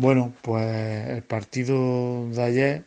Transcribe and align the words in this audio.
Bueno, 0.00 0.32
pues 0.40 0.64
el 1.08 1.22
partido 1.22 2.26
de 2.30 2.42
ayer, 2.42 2.84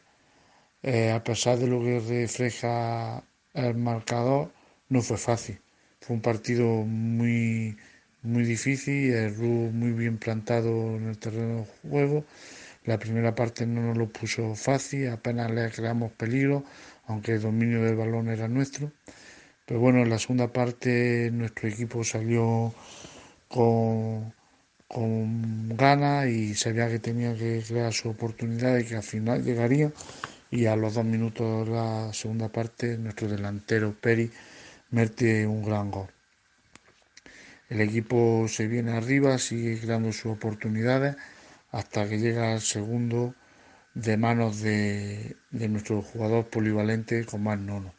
eh, 0.83 1.11
a 1.11 1.23
pesar 1.23 1.59
de 1.59 1.67
lo 1.67 1.79
que 1.81 1.99
refleja 1.99 3.23
el 3.53 3.75
marcador, 3.75 4.51
no 4.89 5.01
fue 5.03 5.17
fácil. 5.17 5.59
Fue 6.01 6.15
un 6.15 6.23
partido 6.23 6.65
muy, 6.65 7.77
muy 8.23 8.43
difícil, 8.45 9.13
el 9.13 9.35
RU 9.35 9.71
muy 9.71 9.91
bien 9.91 10.17
plantado 10.17 10.71
en 10.97 11.09
el 11.09 11.19
terreno 11.19 11.59
de 11.59 11.67
juego. 11.89 12.25
La 12.85 12.97
primera 12.99 13.35
parte 13.35 13.67
no 13.67 13.81
nos 13.81 13.97
lo 13.97 14.09
puso 14.09 14.55
fácil, 14.55 15.09
apenas 15.09 15.51
le 15.51 15.69
creamos 15.71 16.11
peligro, 16.13 16.63
aunque 17.07 17.33
el 17.33 17.41
dominio 17.41 17.83
del 17.83 17.95
balón 17.95 18.29
era 18.29 18.47
nuestro. 18.47 18.91
Pero 19.67 19.79
bueno, 19.79 19.99
en 20.03 20.09
la 20.09 20.19
segunda 20.19 20.47
parte 20.53 21.29
nuestro 21.31 21.69
equipo 21.69 22.03
salió 22.03 22.73
con 23.49 24.33
con 24.93 25.75
ganas 25.75 26.27
y 26.27 26.53
sabía 26.53 26.87
que 26.87 26.99
tenía 26.99 27.35
que 27.35 27.63
crear 27.67 27.91
su 27.91 28.09
oportunidad 28.09 28.77
y 28.77 28.85
que 28.85 28.95
al 28.95 29.03
final 29.03 29.43
llegaría. 29.43 29.91
Y 30.51 30.67
a 30.67 30.75
los 30.75 30.93
dos 30.93 31.05
minutos 31.05 31.67
de 31.67 31.73
la 31.73 32.13
segunda 32.13 32.49
parte, 32.49 32.97
nuestro 32.99 33.27
delantero 33.27 33.95
Peri 33.99 34.31
mete 34.91 35.47
un 35.47 35.63
gran 35.65 35.89
gol. 35.89 36.09
El 37.69 37.81
equipo 37.81 38.45
se 38.47 38.67
viene 38.67 38.91
arriba, 38.91 39.39
sigue 39.39 39.79
creando 39.79 40.11
sus 40.11 40.27
oportunidades 40.27 41.15
hasta 41.71 42.07
que 42.07 42.19
llega 42.19 42.53
el 42.53 42.61
segundo 42.61 43.33
de 43.95 44.15
manos 44.17 44.61
de, 44.61 45.35
de 45.49 45.69
nuestro 45.69 46.03
jugador 46.03 46.49
polivalente 46.49 47.25
con 47.25 47.41
más 47.43 47.59
nono. 47.59 47.95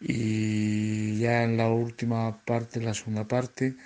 Y 0.00 1.18
ya 1.20 1.44
en 1.44 1.56
la 1.56 1.68
última 1.68 2.44
parte, 2.44 2.80
la 2.80 2.94
segunda 2.94 3.28
parte, 3.28 3.76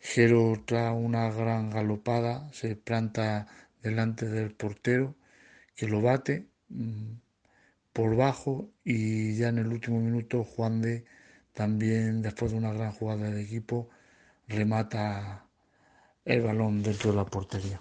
Jero 0.00 0.54
tras 0.64 0.94
una 0.94 1.30
gran 1.30 1.70
galopada 1.70 2.50
se 2.52 2.76
planta 2.76 3.46
delante 3.82 4.26
del 4.26 4.52
portero 4.52 5.16
que 5.74 5.88
lo 5.88 6.00
bate 6.00 6.48
mm, 6.68 7.12
por 7.92 8.16
bajo 8.16 8.70
y 8.84 9.36
ya 9.36 9.48
en 9.48 9.58
el 9.58 9.68
último 9.68 10.00
minuto 10.00 10.44
Juan 10.44 10.80
de 10.82 11.04
también 11.52 12.22
después 12.22 12.52
de 12.52 12.58
una 12.58 12.72
gran 12.72 12.92
jugada 12.92 13.30
de 13.30 13.42
equipo 13.42 13.88
remata 14.46 15.46
el 16.24 16.42
balón 16.42 16.82
dentro 16.82 17.10
de 17.10 17.16
la 17.16 17.24
portería. 17.26 17.80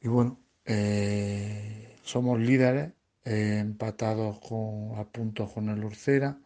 Y 0.00 0.08
bueno, 0.08 0.40
eh, 0.64 1.96
somos 2.02 2.40
líderes 2.40 2.92
eh, 3.24 3.58
empatados 3.60 4.40
con, 4.40 4.98
a 4.98 5.04
puntos 5.04 5.52
con 5.52 5.68
el 5.68 5.84
Orcera 5.84 6.38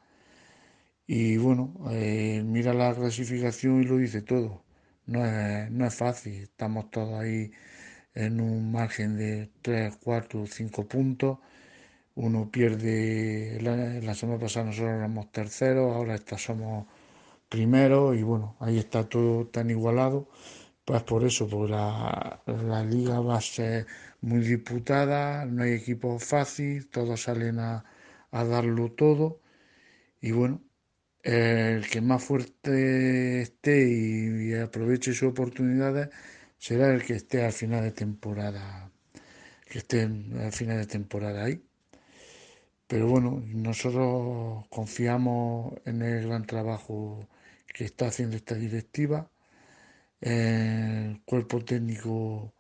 y 1.07 1.37
bueno, 1.39 1.75
eh, 1.91 2.43
mira 2.45 2.73
la 2.75 2.95
clasificación 2.95 3.83
y 3.83 3.85
lo 3.85 3.97
dice 3.99 4.23
todo. 4.23 4.65
No 5.07 5.25
es, 5.25 5.71
no 5.71 5.87
es 5.87 5.95
fácil, 5.95 6.43
estamos 6.43 6.91
todos 6.91 7.15
ahí 7.21 7.53
en 8.15 8.41
un 8.41 8.73
margen 8.73 9.17
de 9.17 9.51
3, 9.63 9.97
4, 10.03 10.47
5 10.47 10.87
puntos. 10.89 11.39
Uno 12.17 12.51
pierde, 12.51 13.59
la, 13.63 14.15
semana 14.15 14.39
pasada 14.41 14.67
nosotros 14.67 14.95
éramos 14.97 15.31
terceros, 15.33 15.95
ahora 15.95 16.19
somos 16.39 16.87
primeros 17.49 18.17
y 18.17 18.23
bueno, 18.23 18.57
ahí 18.61 18.79
está 18.79 19.09
todo 19.09 19.47
tan 19.49 19.71
igualado. 19.71 20.29
Pues 20.85 21.03
por 21.05 21.25
eso, 21.25 21.49
porque 21.49 21.73
la, 21.73 22.43
la 22.47 22.85
liga 22.85 23.21
va 23.21 23.37
a 23.39 23.41
ser 23.41 23.87
muy 24.21 24.41
disputada, 24.41 25.45
no 25.47 25.63
hay 25.65 25.73
equipos 25.75 26.25
fácil, 26.25 26.89
todos 26.89 27.23
salen 27.23 27.59
a, 27.61 27.85
a 28.31 28.45
darlo 28.45 28.93
todo. 28.93 29.41
Y 30.21 30.33
bueno, 30.33 30.63
el 31.27 31.89
que 31.89 32.01
más 32.01 32.23
fuerte 32.23 33.43
esté 33.43 33.89
y, 33.89 34.55
aproveche 34.55 35.13
sus 35.13 35.31
oportunidades 35.31 36.11
será 36.59 36.95
el 36.95 37.03
que 37.05 37.15
esté 37.15 37.45
al 37.45 37.53
final 37.53 37.83
de 37.83 37.91
temporada, 37.93 38.91
que 39.69 39.79
esté 39.79 40.03
al 40.03 40.53
final 40.53 40.79
de 40.79 40.87
temporada 40.87 41.45
ahí. 41.45 41.63
Pero 42.87 43.09
bueno, 43.09 43.43
nosotros 43.49 44.67
confiamos 44.71 45.75
en 45.85 46.03
el 46.03 46.27
gran 46.29 46.47
trabajo 46.47 47.29
que 47.75 47.85
está 47.85 48.07
haciendo 48.09 48.37
esta 48.37 48.55
directiva, 48.55 49.31
el 50.21 51.21
cuerpo 51.25 51.65
técnico 51.65 52.55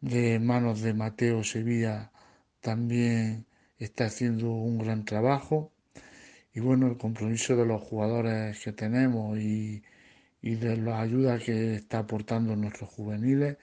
de 0.00 0.38
manos 0.38 0.82
de 0.82 0.94
Mateo 0.94 1.44
Sevilla 1.44 2.12
también 2.60 3.46
está 3.78 4.06
haciendo 4.06 4.50
un 4.52 4.78
gran 4.78 5.04
trabajo 5.04 5.72
y 6.54 6.60
bueno, 6.60 6.86
el 6.88 6.98
compromiso 6.98 7.56
de 7.56 7.66
los 7.66 7.80
jugadores 7.82 8.60
que 8.62 8.72
tenemos 8.72 9.38
y, 9.38 9.82
de 10.42 10.76
la 10.76 11.00
ayuda 11.00 11.38
que 11.38 11.74
está 11.76 12.00
aportando 12.00 12.56
nuestros 12.56 12.90
juveniles, 12.90 13.56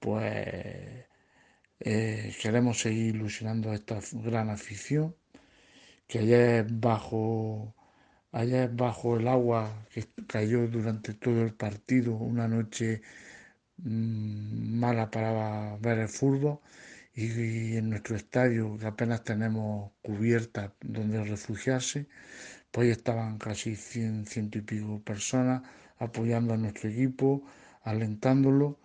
pues 0.00 1.06
eh, 1.80 2.34
queremos 2.42 2.80
seguir 2.80 3.16
ilusionando 3.16 3.70
a 3.70 3.74
esta 3.74 4.00
gran 4.12 4.50
afición, 4.50 5.14
que 6.08 6.20
ayer 6.20 6.66
bajo, 6.70 7.74
ayer 8.32 8.70
bajo 8.70 9.16
el 9.18 9.28
agua 9.28 9.86
que 9.92 10.04
cayó 10.26 10.68
durante 10.68 11.14
todo 11.14 11.42
el 11.42 11.54
partido, 11.54 12.14
una 12.16 12.48
noche 12.48 13.02
mm, 13.78 14.78
mala 14.80 15.10
para 15.10 15.76
ver 15.78 15.98
el 16.00 16.08
fútbol, 16.08 16.60
y, 17.18 17.76
en 17.76 17.90
nuestro 17.90 18.16
estadio, 18.16 18.78
que 18.78 18.86
apenas 18.86 19.24
tenemos 19.24 19.90
cubierta 20.02 20.72
donde 20.80 21.24
refugiarse, 21.24 22.06
pues 22.70 22.88
estaban 22.90 23.38
casi 23.38 23.76
100, 23.76 24.26
ciento 24.26 24.58
y 24.58 24.62
pico 24.62 25.00
personas 25.02 25.62
apoyando 25.98 26.54
a 26.54 26.56
nuestro 26.56 26.90
equipo, 26.90 27.42
alentándolo 27.82 28.78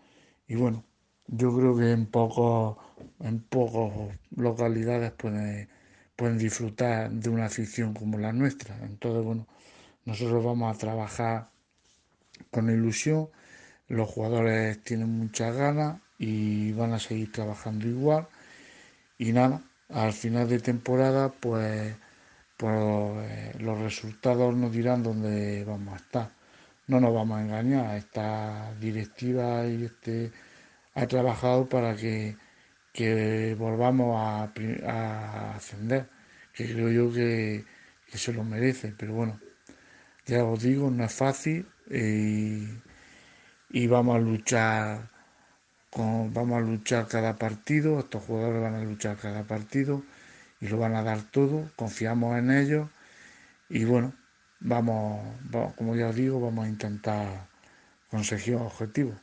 y 0.47 0.55
bueno, 0.55 0.83
yo 1.27 1.55
creo 1.55 1.77
que 1.77 1.91
en 1.91 2.07
pocos 2.07 2.77
en 3.19 3.39
pocas 3.41 4.17
localidades 4.35 5.11
pueden, 5.11 5.69
pueden 6.15 6.37
disfrutar 6.37 7.11
de 7.11 7.29
una 7.29 7.45
afición 7.45 7.93
como 7.93 8.17
la 8.17 8.33
nuestra. 8.33 8.77
Entonces, 8.83 9.23
bueno, 9.23 9.47
nosotros 10.05 10.43
vamos 10.43 10.75
a 10.75 10.79
trabajar 10.79 11.49
con 12.51 12.69
ilusión, 12.69 13.29
los 13.87 14.09
jugadores 14.09 14.83
tienen 14.83 15.09
muchas 15.09 15.55
ganas 15.55 15.99
y 16.17 16.71
van 16.73 16.93
a 16.93 16.99
seguir 16.99 17.31
trabajando 17.31 17.87
igual. 17.87 18.27
Y 19.17 19.31
nada, 19.33 19.61
al 19.89 20.13
final 20.13 20.49
de 20.49 20.59
temporada, 20.59 21.29
pues, 21.31 21.95
pues 22.57 22.75
eh, 22.75 23.53
los 23.59 23.79
resultados 23.79 24.55
nos 24.55 24.71
dirán 24.71 25.03
dónde 25.03 25.63
vamos 25.65 25.93
a 25.93 25.97
estar. 25.97 26.29
No 26.87 26.99
nos 26.99 27.13
vamos 27.13 27.37
a 27.39 27.43
engañar, 27.43 27.95
esta 27.97 28.73
directiva 28.79 29.65
este 29.65 30.31
ha 30.95 31.07
trabajado 31.07 31.67
para 31.67 31.95
que, 31.95 32.35
volvamos 33.57 34.15
a, 34.17 34.43
ascender, 35.55 36.07
que 36.53 36.65
creo 36.71 36.89
yo 36.89 37.13
que, 37.13 37.65
se 38.13 38.33
lo 38.33 38.43
merece, 38.43 38.93
pero 38.97 39.13
bueno, 39.13 39.39
ya 40.25 40.43
os 40.43 40.61
digo, 40.61 40.91
no 40.91 41.03
es 41.05 41.13
fácil 41.13 41.65
y, 41.89 42.67
y 43.73 43.87
vamos 43.87 44.15
a 44.15 44.19
luchar 44.19 45.09
vamos 45.95 46.57
a 46.57 46.61
luchar 46.61 47.07
cada 47.07 47.35
partido, 47.35 47.99
estos 47.99 48.23
jugadores 48.23 48.61
van 48.61 48.75
a 48.75 48.83
luchar 48.83 49.17
cada 49.17 49.43
partido 49.43 50.03
y 50.61 50.67
lo 50.67 50.77
van 50.77 50.95
a 50.95 51.03
dar 51.03 51.21
todo, 51.31 51.69
confiamos 51.75 52.37
en 52.37 52.51
ellos 52.51 52.89
y 53.69 53.85
bueno, 53.85 54.13
vamos, 54.59 55.21
como 55.75 55.95
ya 55.95 56.09
os 56.09 56.15
digo, 56.15 56.39
vamos 56.39 56.65
a 56.65 56.69
intentar 56.69 57.47
conseguir 58.09 58.55
objetivos. 58.55 59.15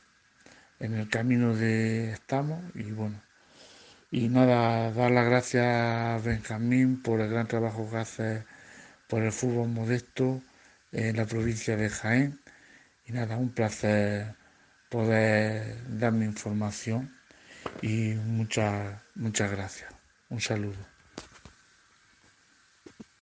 En 0.79 0.93
el 0.95 1.09
camino 1.09 1.55
de 1.55 2.11
estamos 2.11 2.59
y 2.75 2.91
bueno, 2.91 3.21
y 4.11 4.29
nada, 4.29 4.91
dar 4.91 5.11
las 5.11 5.25
gracias 5.25 5.65
a 5.65 6.19
Benjamín 6.23 7.01
por 7.01 7.21
el 7.21 7.29
gran 7.29 7.47
trabajo 7.47 7.89
que 7.89 7.97
hace 7.97 8.43
por 9.07 9.23
el 9.23 9.31
fútbol 9.31 9.69
modesto 9.69 10.41
en 10.91 11.17
la 11.17 11.25
provincia 11.25 11.77
de 11.77 11.89
Jaén. 11.89 12.39
Y 13.05 13.13
nada, 13.13 13.37
un 13.37 13.51
placer 13.51 14.35
poder 14.91 15.77
darme 15.97 16.25
información 16.25 17.17
y 17.81 18.13
muchas 18.15 19.01
muchas 19.15 19.49
gracias. 19.49 19.89
Un 20.29 20.41
saludo. 20.41 20.90